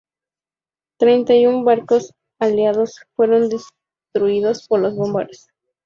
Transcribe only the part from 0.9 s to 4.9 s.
Treinta y un barcos aliados fueron destruidos por